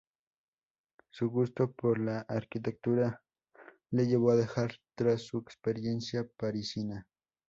[1.11, 3.21] Su gusto por la arquitectura
[3.91, 7.05] le llevó a dejar atrás su experiencia parisina.